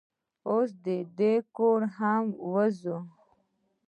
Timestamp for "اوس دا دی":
0.49-1.31